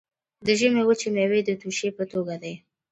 د 0.45 0.47
ژمي 0.59 0.83
وچې 0.85 1.09
میوې 1.15 1.41
د 1.45 1.51
توشې 1.61 1.89
په 1.97 2.03
توګه 2.11 2.35
دي. 2.43 2.53